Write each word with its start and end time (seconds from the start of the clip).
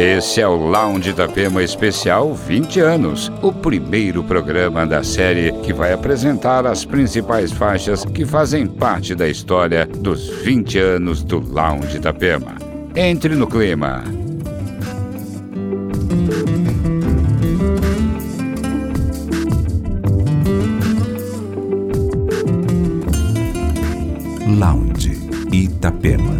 Esse 0.00 0.40
é 0.40 0.46
o 0.46 0.54
Lounge 0.54 1.10
Itapema 1.10 1.60
Especial 1.60 2.32
20 2.32 2.78
anos, 2.78 3.32
o 3.42 3.52
primeiro 3.52 4.22
programa 4.22 4.86
da 4.86 5.02
série 5.02 5.50
que 5.64 5.72
vai 5.72 5.92
apresentar 5.92 6.64
as 6.66 6.84
principais 6.84 7.50
faixas 7.50 8.04
que 8.04 8.24
fazem 8.24 8.64
parte 8.64 9.12
da 9.16 9.28
história 9.28 9.84
dos 9.86 10.28
20 10.44 10.78
anos 10.78 11.24
do 11.24 11.40
Lounge 11.40 11.96
Itapema. 11.96 12.54
Entre 12.94 13.34
no 13.34 13.48
clima. 13.48 14.04
Lounge 24.46 25.18
Itapema. 25.52 26.37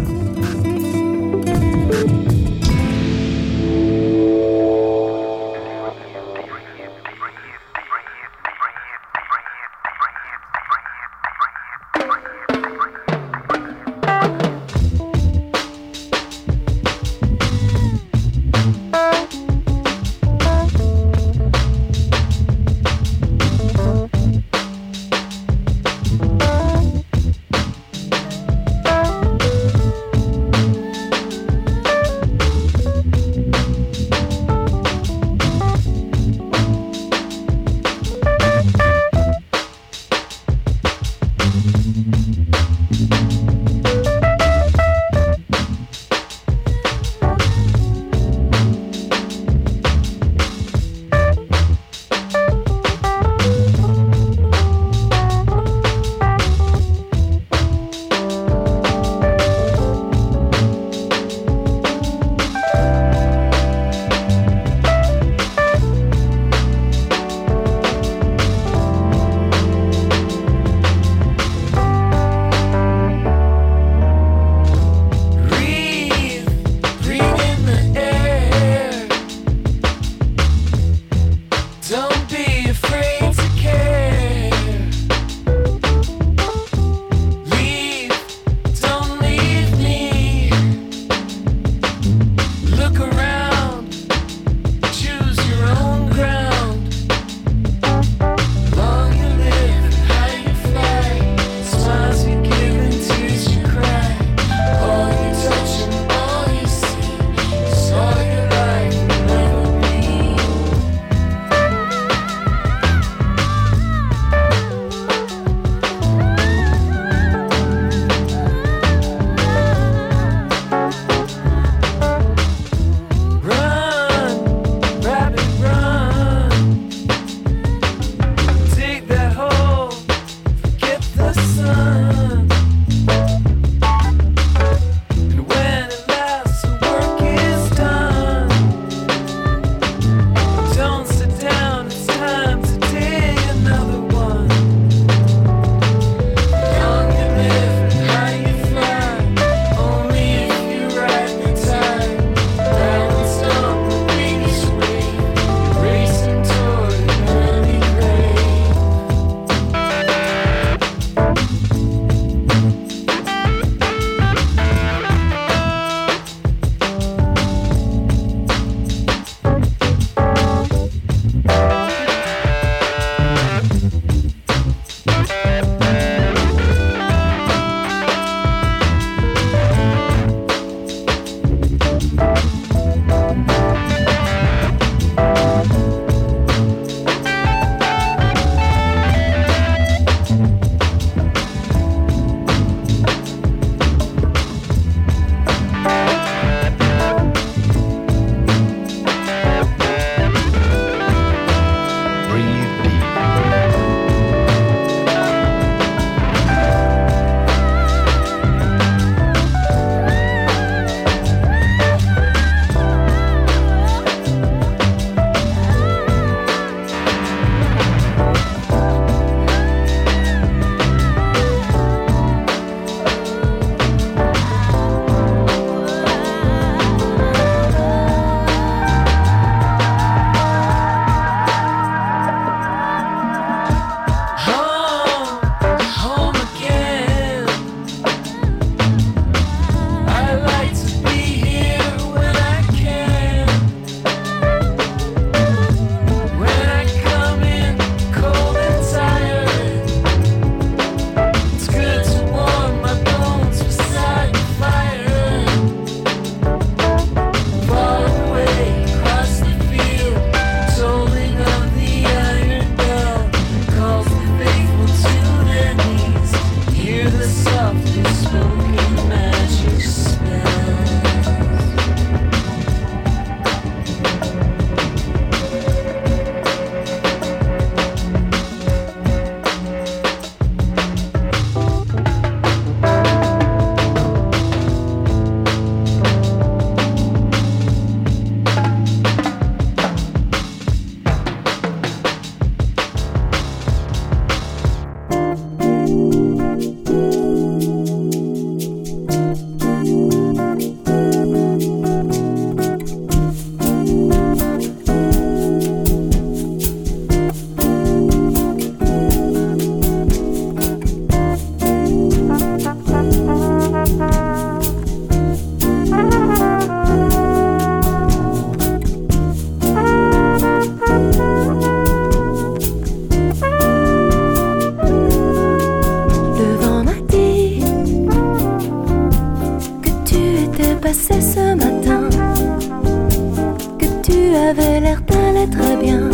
avait 334.49 334.79
l'air 334.79 334.99
d'aller 335.01 335.47
très 335.47 335.77
bien. 335.77 336.09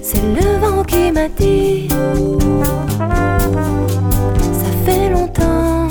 C'est 0.00 0.22
le 0.22 0.58
vent 0.60 0.84
qui 0.84 1.10
m'a 1.10 1.28
dit. 1.28 1.88
Ça 4.60 4.70
fait 4.84 5.10
longtemps 5.10 5.88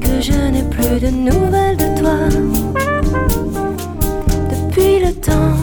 que 0.00 0.20
je 0.20 0.38
n'ai 0.52 0.64
plus 0.64 1.00
de 1.00 1.08
nouvelles 1.08 1.78
de 1.78 1.88
toi. 1.98 2.18
Depuis 4.52 4.98
le 5.06 5.12
temps 5.14 5.56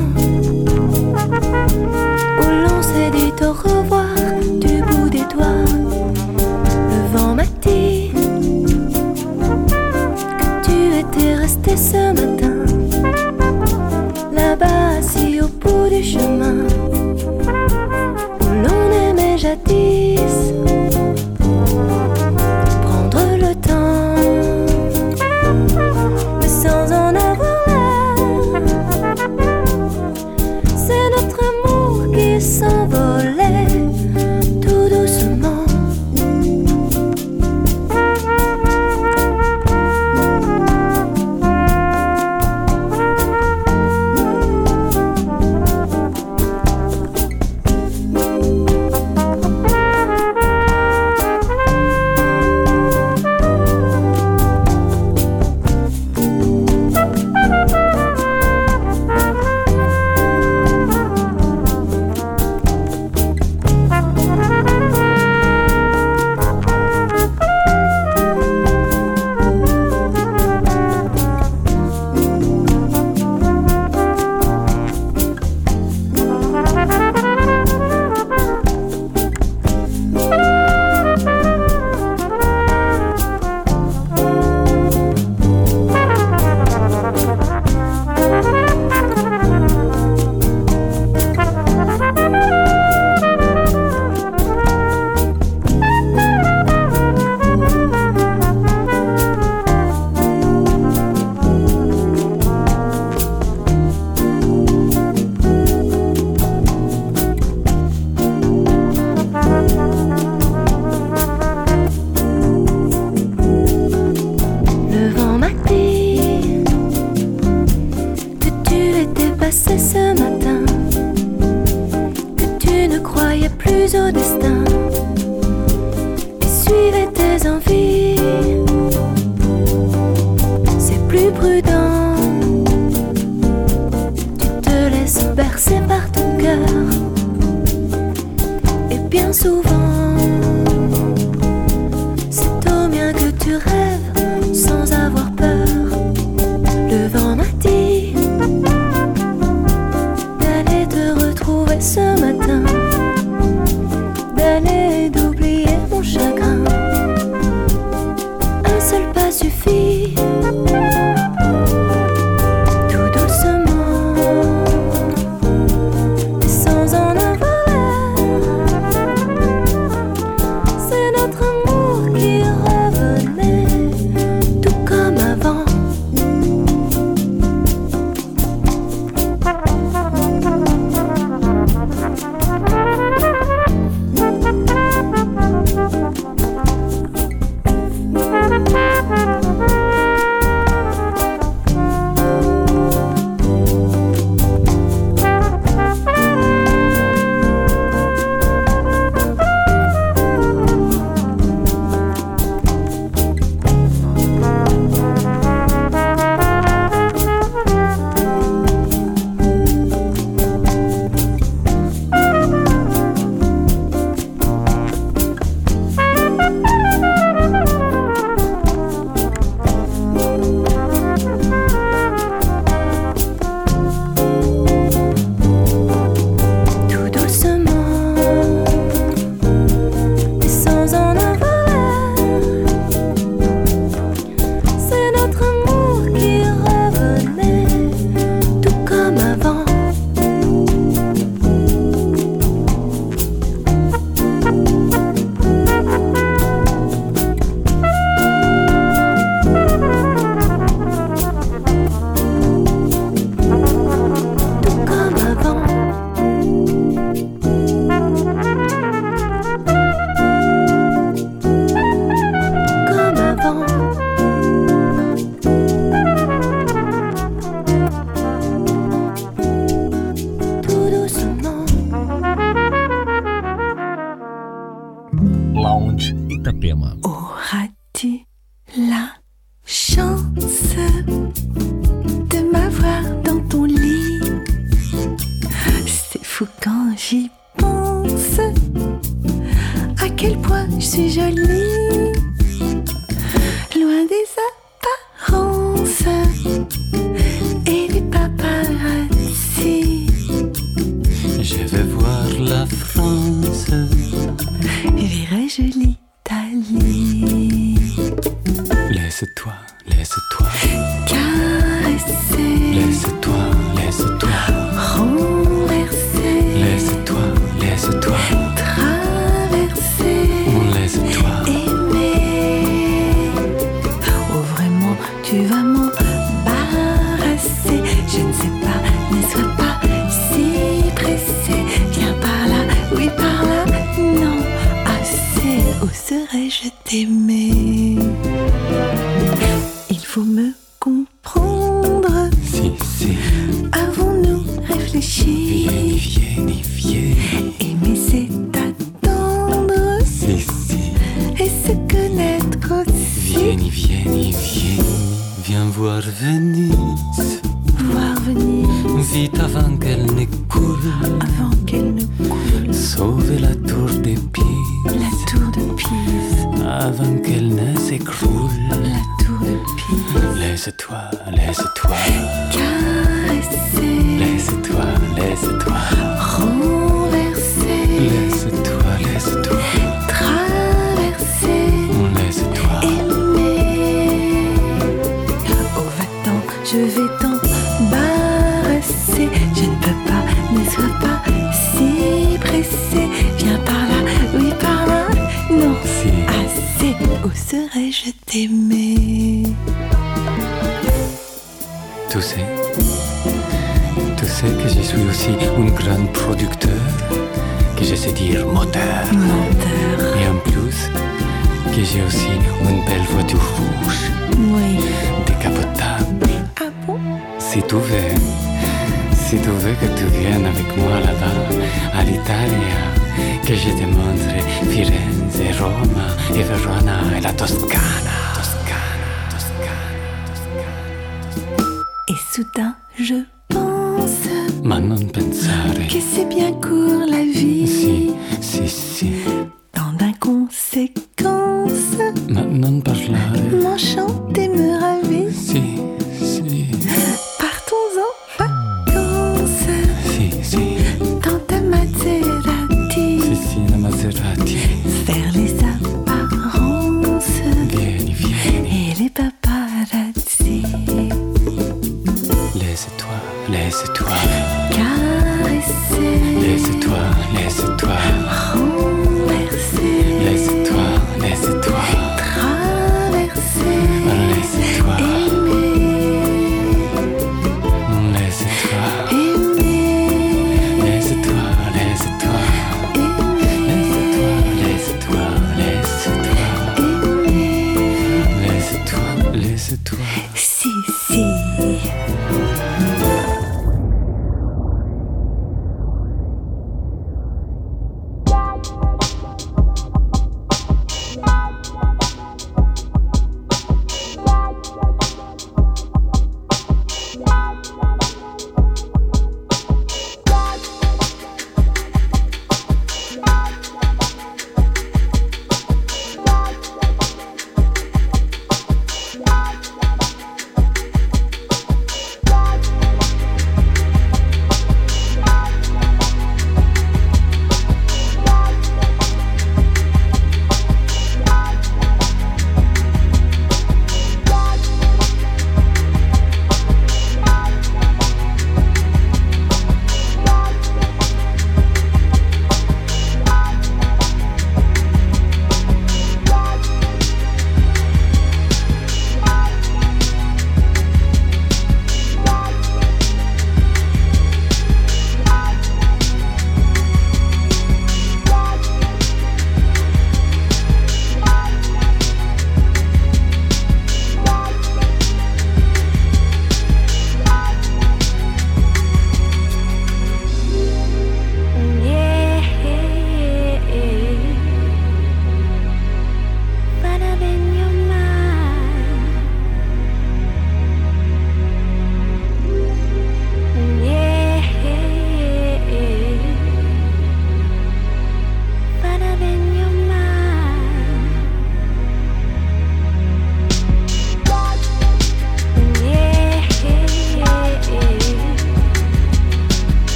où 2.39 2.45
l'on 2.63 2.81
s'est 2.81 3.11
dit 3.11 3.33
au 3.43 3.51
revoir 3.51 4.15
du 4.59 4.81
bout 4.81 5.09
des 5.09 5.25
doigts, 5.33 5.65
le 6.91 7.17
vent 7.17 7.35
m'a 7.35 7.45
dit 7.61 8.11
que 10.39 10.65
tu 10.65 10.77
étais 11.01 11.35
resté 11.35 11.77
ce 11.77 12.13
matin. 12.13 12.34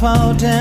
Down. 0.00 0.57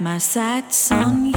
My 0.00 0.18
sights 0.18 0.90
on 0.90 1.26
you. 1.26 1.29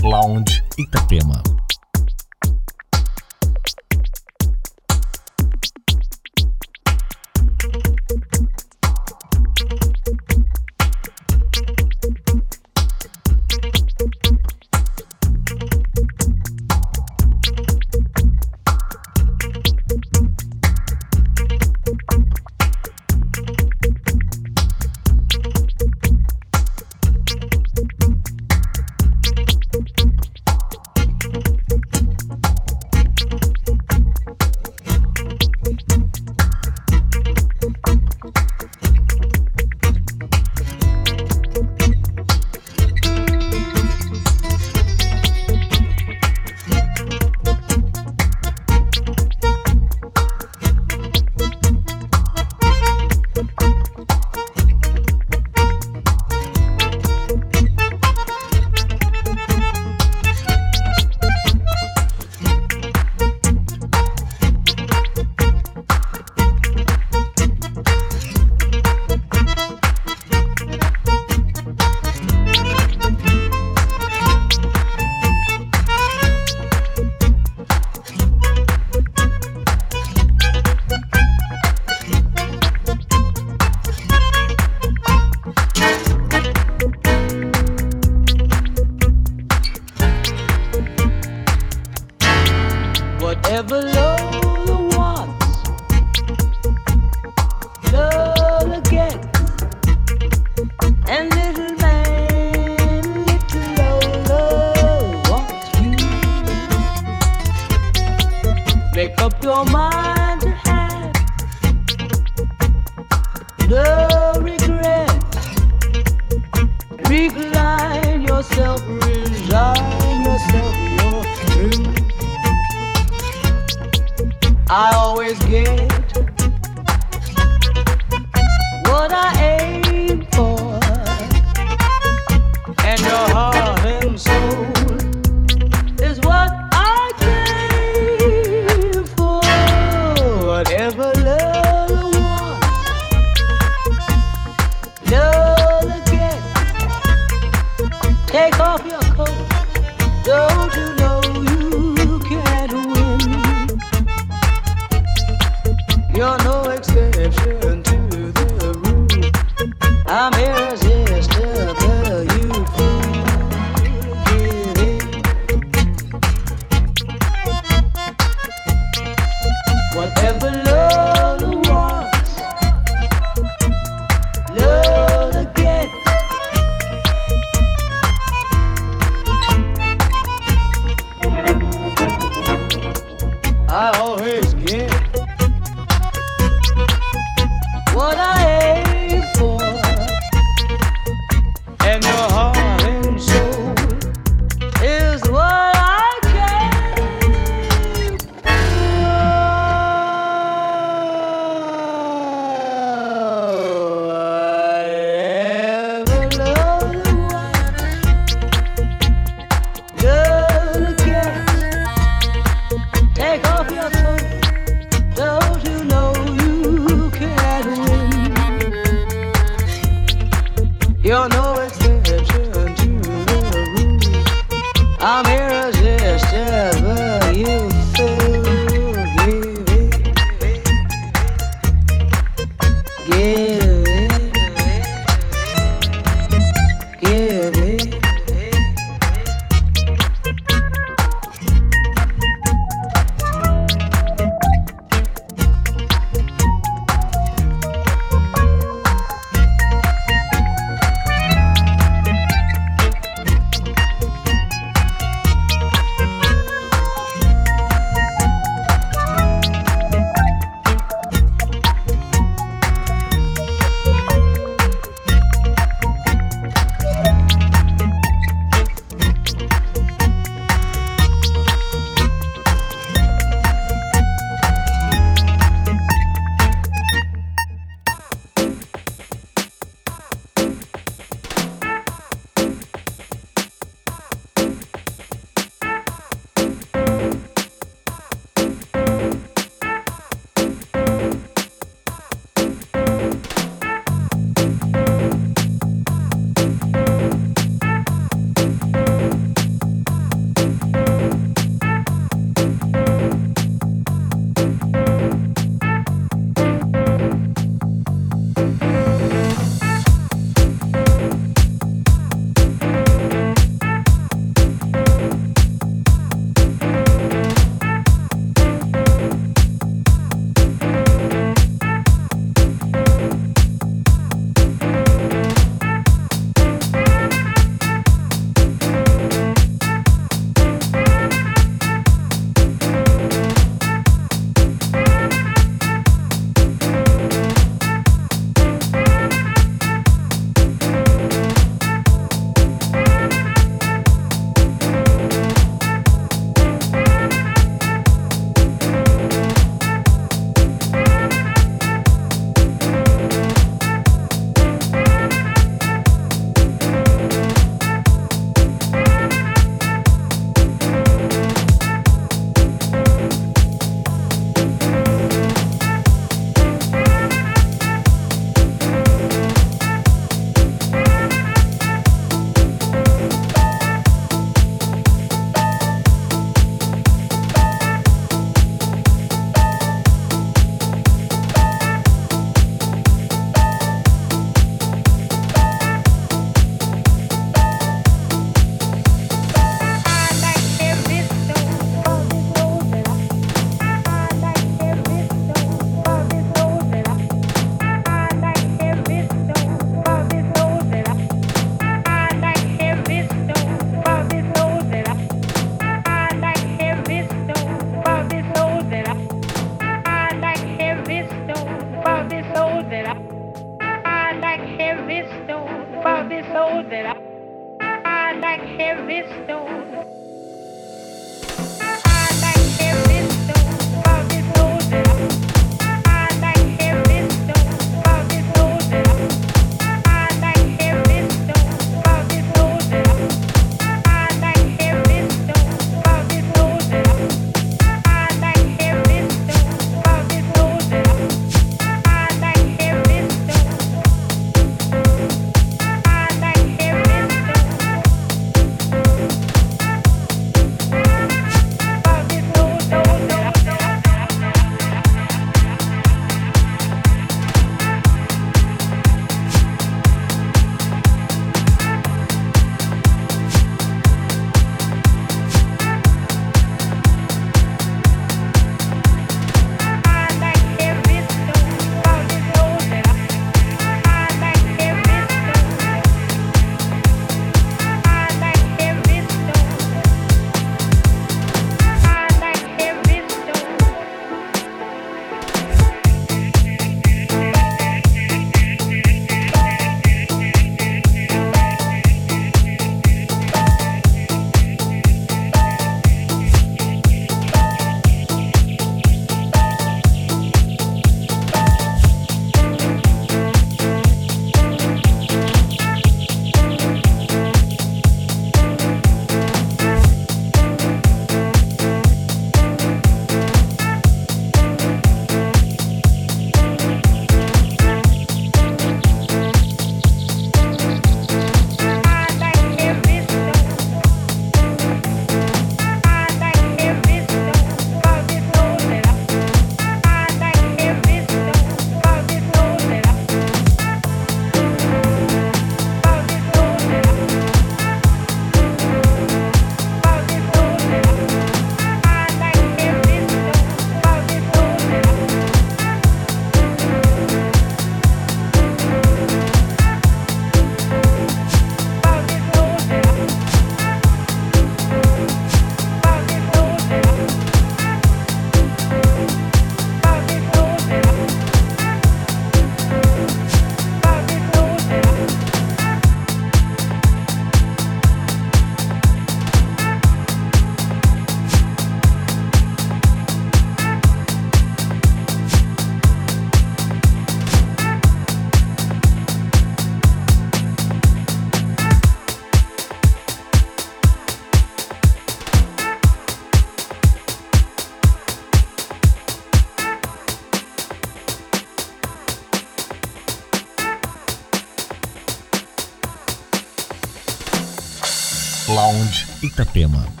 крема. 599.61 600.00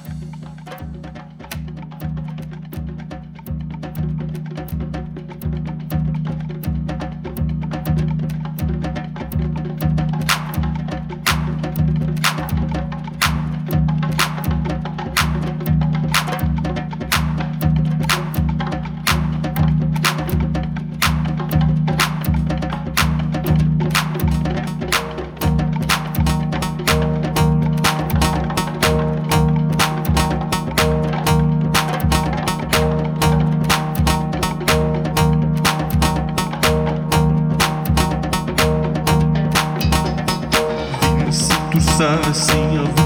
assim 42.09 42.77
eu 42.77 42.85
vou. 42.85 43.00